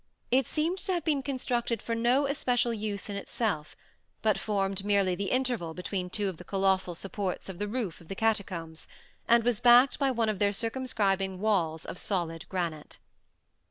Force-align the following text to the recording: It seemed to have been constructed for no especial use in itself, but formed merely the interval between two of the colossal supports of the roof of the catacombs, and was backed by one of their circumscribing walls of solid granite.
It 0.31 0.47
seemed 0.47 0.79
to 0.79 0.93
have 0.93 1.03
been 1.05 1.21
constructed 1.21 1.79
for 1.79 1.93
no 1.93 2.25
especial 2.25 2.73
use 2.73 3.07
in 3.07 3.15
itself, 3.17 3.75
but 4.23 4.39
formed 4.39 4.83
merely 4.83 5.13
the 5.13 5.29
interval 5.29 5.75
between 5.75 6.09
two 6.09 6.27
of 6.27 6.37
the 6.37 6.43
colossal 6.43 6.95
supports 6.95 7.49
of 7.49 7.59
the 7.59 7.67
roof 7.67 8.01
of 8.01 8.07
the 8.07 8.15
catacombs, 8.15 8.87
and 9.27 9.43
was 9.43 9.59
backed 9.59 9.99
by 9.99 10.09
one 10.09 10.27
of 10.27 10.39
their 10.39 10.53
circumscribing 10.53 11.39
walls 11.39 11.85
of 11.85 11.99
solid 11.99 12.49
granite. 12.49 12.97